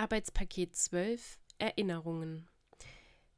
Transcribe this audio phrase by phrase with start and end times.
[0.00, 2.48] Arbeitspaket 12 Erinnerungen.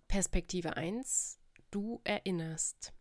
[0.07, 1.41] Perspektive 1
[1.73, 2.93] Du erinnerst.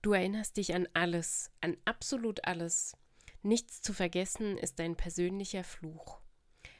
[0.00, 2.96] Du erinnerst dich an alles, an absolut alles.
[3.42, 6.22] Nichts zu vergessen ist dein persönlicher Fluch.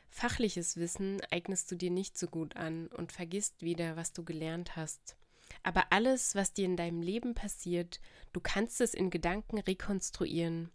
[0.09, 4.77] Fachliches Wissen eignest du dir nicht so gut an und vergisst wieder, was du gelernt
[4.77, 5.15] hast.
[5.63, 8.01] Aber alles, was dir in deinem Leben passiert,
[8.33, 10.71] du kannst es in Gedanken rekonstruieren.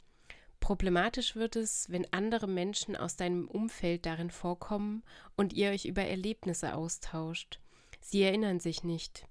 [0.66, 5.04] Problematisch wird es, wenn andere Menschen aus deinem Umfeld darin vorkommen
[5.38, 7.60] und ihr euch über Erlebnisse austauscht.
[8.02, 9.28] Sie erinnern sich nicht.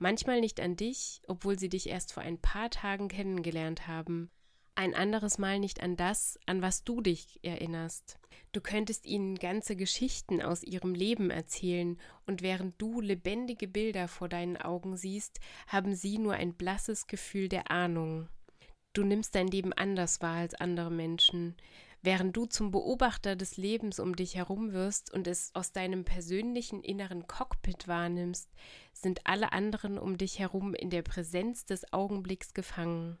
[0.00, 4.28] Manchmal nicht an dich, obwohl sie dich erst vor ein paar Tagen kennengelernt haben.
[4.74, 8.18] Ein anderes Mal nicht an das, an was du dich erinnerst.
[8.50, 14.28] Du könntest ihnen ganze Geschichten aus ihrem Leben erzählen, und während du lebendige Bilder vor
[14.28, 18.28] deinen Augen siehst, haben sie nur ein blasses Gefühl der Ahnung.
[18.92, 21.56] Du nimmst dein Leben anders wahr als andere Menschen.
[22.02, 26.82] Während du zum Beobachter des Lebens um dich herum wirst und es aus deinem persönlichen
[26.82, 28.50] inneren Cockpit wahrnimmst,
[28.92, 33.18] sind alle anderen um dich herum in der Präsenz des Augenblicks gefangen.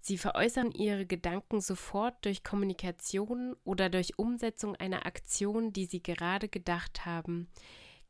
[0.00, 6.48] Sie veräußern ihre Gedanken sofort durch Kommunikation oder durch Umsetzung einer Aktion, die sie gerade
[6.48, 7.48] gedacht haben.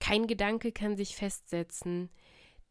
[0.01, 2.11] Kein Gedanke kann sich festsetzen.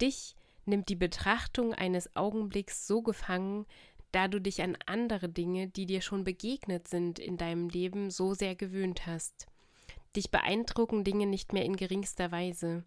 [0.02, 0.36] Dich
[0.66, 3.66] nimmt die Betrachtung eines Augenblicks so gefangen,
[4.14, 8.36] da du dich an andere Dinge, die dir schon begegnet sind in deinem Leben, so
[8.36, 9.48] sehr gewöhnt hast.
[10.16, 12.86] Dich beeindrucken Dinge nicht mehr in geringster Weise.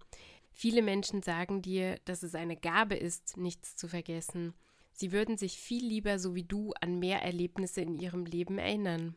[0.52, 4.54] Viele Menschen sagen dir, dass es eine Gabe ist, nichts zu vergessen.
[4.92, 9.16] Sie würden sich viel lieber so wie du an mehr Erlebnisse in ihrem Leben erinnern.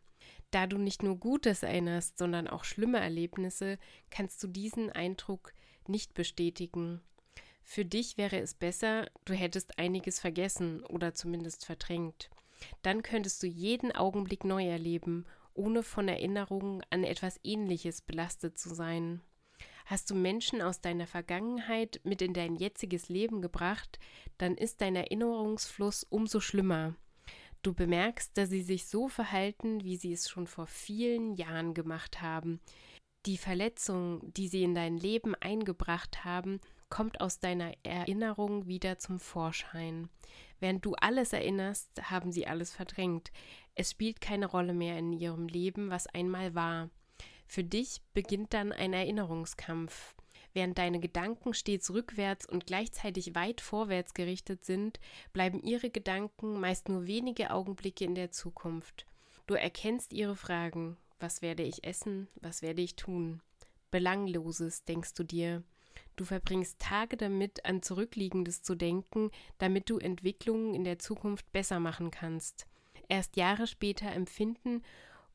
[0.50, 3.78] Da du nicht nur Gutes erinnerst, sondern auch schlimme Erlebnisse,
[4.10, 5.54] kannst du diesen Eindruck
[5.88, 7.02] nicht bestätigen.
[7.72, 12.32] Für dich wäre es besser, du hättest einiges vergessen oder zumindest verdrängt.
[12.82, 18.74] Dann könntest du jeden Augenblick neu erleben, ohne von Erinnerungen an etwas Ähnliches belastet zu
[18.74, 19.22] sein.
[19.86, 24.00] Hast du Menschen aus deiner Vergangenheit mit in dein jetziges Leben gebracht,
[24.40, 26.96] dann ist dein Erinnerungsfluss umso schlimmer.
[27.62, 32.24] Du bemerkst, dass sie sich so verhalten, wie sie es schon vor vielen Jahren gemacht
[32.24, 32.62] haben.
[33.28, 39.20] Die Verletzung, die sie in dein Leben eingebracht haben, kommt aus deiner Erinnerung wieder zum
[39.20, 40.10] Vorschein.
[40.60, 43.32] Während du alles erinnerst, haben sie alles verdrängt.
[43.76, 46.90] Es spielt keine Rolle mehr in ihrem Leben, was einmal war.
[47.48, 50.16] Für dich beginnt dann ein Erinnerungskampf.
[50.54, 55.00] Während deine Gedanken stets rückwärts und gleichzeitig weit vorwärts gerichtet sind,
[55.32, 59.06] bleiben ihre Gedanken meist nur wenige Augenblicke in der Zukunft.
[59.48, 60.98] Du erkennst ihre Fragen.
[61.20, 62.28] Was werde ich essen?
[62.36, 63.42] Was werde ich tun?
[63.92, 65.64] Belangloses, denkst du dir.
[66.20, 71.80] Du verbringst Tage damit, an Zurückliegendes zu denken, damit du Entwicklungen in der Zukunft besser
[71.80, 72.68] machen kannst.
[73.08, 74.84] Erst Jahre später empfinden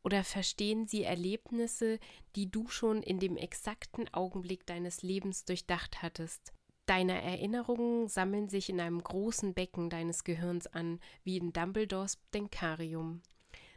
[0.02, 1.98] oder verstehen sie Erlebnisse,
[2.36, 6.52] die du schon in dem exakten Augenblick deines Lebens durchdacht hattest?
[6.84, 13.22] Deine Erinnerungen sammeln sich in einem großen Becken deines Gehirns an, wie in Dumbledores Denkarium.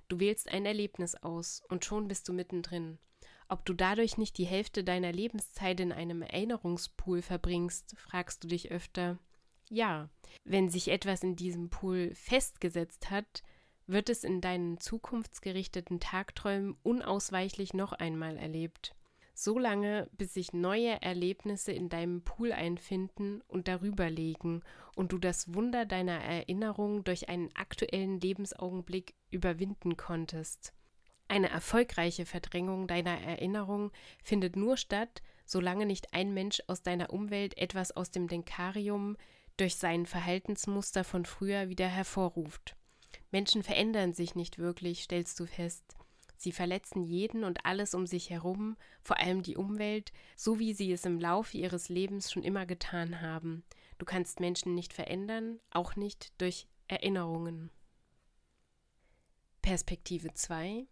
[0.10, 2.98] Du wählst ein Erlebnis aus und schon bist du mittendrin.
[3.50, 8.72] Ob du dadurch nicht die Hälfte deiner Lebenszeit in einem Erinnerungspool verbringst, fragst du dich
[8.72, 9.18] öfter.
[9.70, 10.10] Ja,
[10.44, 13.44] wenn sich etwas in diesem Pool festgesetzt hat,
[13.86, 18.94] wird es in deinen zukunftsgerichteten Tagträumen unausweichlich noch einmal erlebt.
[19.34, 24.62] So lange, bis sich neue Erlebnisse in deinem Pool einfinden und darüber legen
[24.96, 30.74] und du das Wunder deiner Erinnerung durch einen aktuellen Lebensaugenblick überwinden konntest.
[31.28, 33.92] Eine erfolgreiche Verdrängung deiner Erinnerung
[34.24, 39.18] findet nur statt, solange nicht ein Mensch aus deiner Umwelt etwas aus dem Denkarium
[39.58, 42.76] durch sein Verhaltensmuster von früher wieder hervorruft.
[43.32, 45.84] Menschen verändern sich nicht wirklich, stellst du fest.
[46.38, 50.92] Sie verletzen jeden und alles um sich herum, vor allem die Umwelt, so wie sie
[50.92, 53.64] es im Laufe ihres Lebens schon immer getan haben.
[53.98, 57.72] Du kannst Menschen nicht verändern, auch nicht durch Erinnerungen.
[59.64, 60.86] Perspektive 2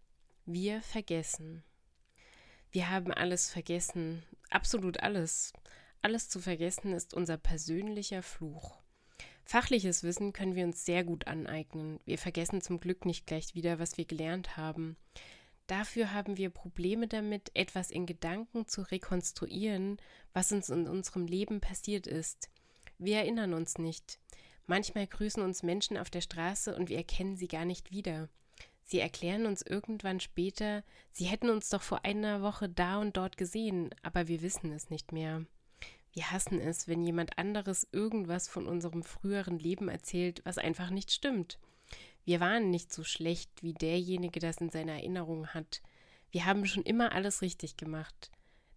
[0.48, 1.64] Wir vergessen.
[2.72, 4.22] Wir haben alles vergessen,
[4.52, 5.53] absolut alles.
[6.03, 8.78] Alles zu vergessen ist unser persönlicher Fluch.
[9.44, 12.00] Fachliches Wissen können wir uns sehr gut aneignen.
[12.06, 14.97] Wir vergessen zum Glück nicht gleich wieder, was wir gelernt haben.
[15.66, 19.98] Dafür haben wir Probleme damit, etwas in Gedanken zu rekonstruieren,
[20.32, 22.52] was uns in unserem Leben passiert ist.
[23.00, 24.20] Wir erinnern uns nicht.
[24.68, 28.30] Manchmal grüßen uns Menschen auf der Straße und wir erkennen sie gar nicht wieder.
[28.87, 33.35] Sie erklären uns irgendwann später, sie hätten uns doch vor einer Woche da und dort
[33.35, 35.43] gesehen, aber wir wissen es nicht mehr.
[36.14, 41.11] Wir hassen es, wenn jemand anderes irgendwas von unserem früheren Leben erzählt, was einfach nicht
[41.11, 41.58] stimmt.
[42.26, 45.81] Wir waren nicht so schlecht, wie derjenige das in seiner Erinnerung hat.
[46.29, 48.29] wir haben schon immer alles richtig gemacht.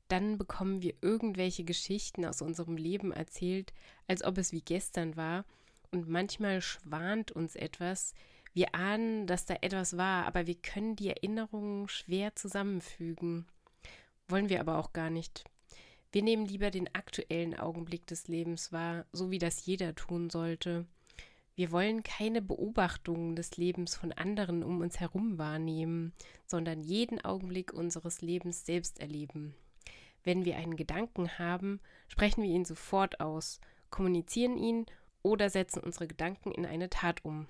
[0.08, 3.74] Dann bekommen wir irgendwelche Geschichten aus unserem Leben erzählt,
[4.06, 5.44] als ob es wie gestern war,
[5.90, 8.14] und manchmal schwant uns etwas,
[8.58, 13.46] wir ahnen, dass da etwas war, aber wir können die Erinnerungen schwer zusammenfügen.
[14.26, 15.44] Wollen wir aber auch gar nicht.
[16.10, 20.86] Wir nehmen lieber den aktuellen Augenblick des Lebens wahr, so wie das jeder tun sollte.
[21.54, 26.12] Wir wollen keine Beobachtungen des Lebens von anderen um uns herum wahrnehmen,
[26.44, 29.54] sondern jeden Augenblick unseres Lebens selbst erleben.
[30.24, 31.78] Wenn wir einen Gedanken haben,
[32.08, 34.84] sprechen wir ihn sofort aus, kommunizieren ihn
[35.22, 37.46] oder setzen unsere Gedanken in eine Tat um.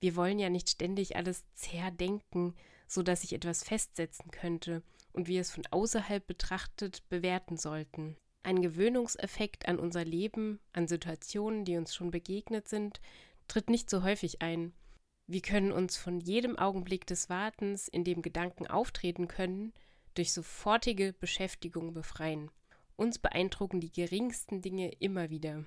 [0.00, 2.54] Wir wollen ja nicht ständig alles zerdenken,
[2.88, 4.82] so dass sich etwas festsetzen könnte
[5.12, 8.16] und wir es von außerhalb betrachtet bewerten sollten.
[8.42, 13.00] Ein Gewöhnungseffekt an unser Leben, an Situationen, die uns schon begegnet sind,
[13.48, 14.72] tritt nicht so häufig ein.
[15.26, 19.72] Wir können uns von jedem Augenblick des Wartens, in dem Gedanken auftreten können,
[20.14, 22.50] durch sofortige Beschäftigung befreien.
[22.96, 25.64] Uns beeindrucken die geringsten Dinge immer wieder.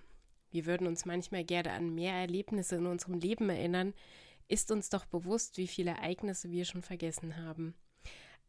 [0.53, 3.93] Wir würden uns manchmal gerne an mehr Erlebnisse in unserem Leben erinnern,
[4.47, 7.73] ist uns doch bewusst, wie viele Ereignisse wir schon vergessen haben.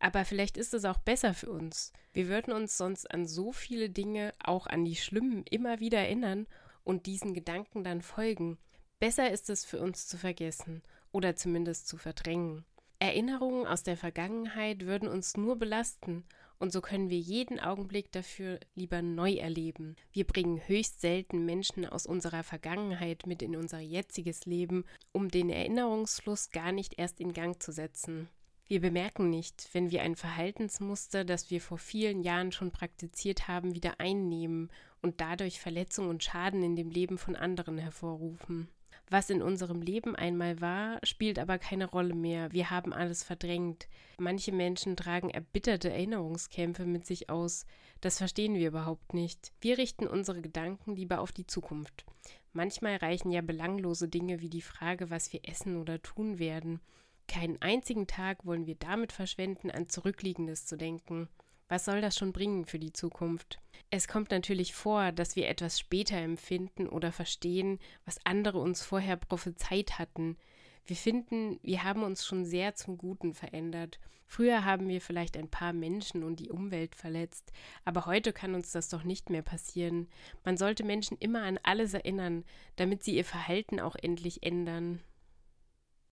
[0.00, 1.94] Aber vielleicht ist es auch besser für uns.
[2.12, 6.46] Wir würden uns sonst an so viele Dinge, auch an die schlimmen, immer wieder erinnern
[6.82, 8.58] und diesen Gedanken dann folgen.
[8.98, 12.66] Besser ist es für uns zu vergessen oder zumindest zu verdrängen.
[12.98, 16.26] Erinnerungen aus der Vergangenheit würden uns nur belasten
[16.58, 19.96] und so können wir jeden Augenblick dafür lieber neu erleben.
[20.12, 25.50] Wir bringen höchst selten Menschen aus unserer Vergangenheit mit in unser jetziges Leben, um den
[25.50, 28.28] Erinnerungsfluss gar nicht erst in Gang zu setzen.
[28.66, 33.74] Wir bemerken nicht, wenn wir ein Verhaltensmuster, das wir vor vielen Jahren schon praktiziert haben,
[33.74, 34.70] wieder einnehmen
[35.02, 38.68] und dadurch Verletzung und Schaden in dem Leben von anderen hervorrufen.
[39.10, 42.52] Was in unserem Leben einmal war, spielt aber keine Rolle mehr.
[42.52, 43.86] Wir haben alles verdrängt.
[44.18, 47.66] Manche Menschen tragen erbitterte Erinnerungskämpfe mit sich aus.
[48.00, 49.52] Das verstehen wir überhaupt nicht.
[49.60, 52.06] Wir richten unsere Gedanken lieber auf die Zukunft.
[52.52, 56.80] Manchmal reichen ja belanglose Dinge wie die Frage, was wir essen oder tun werden.
[57.26, 61.28] Keinen einzigen Tag wollen wir damit verschwenden, an Zurückliegendes zu denken.
[61.68, 63.60] Was soll das schon bringen für die Zukunft?
[63.90, 69.16] Es kommt natürlich vor, dass wir etwas später empfinden oder verstehen, was andere uns vorher
[69.16, 70.36] prophezeit hatten.
[70.84, 73.98] Wir finden, wir haben uns schon sehr zum Guten verändert.
[74.26, 77.52] Früher haben wir vielleicht ein paar Menschen und die Umwelt verletzt,
[77.84, 80.08] aber heute kann uns das doch nicht mehr passieren.
[80.44, 82.44] Man sollte Menschen immer an alles erinnern,
[82.76, 85.00] damit sie ihr Verhalten auch endlich ändern.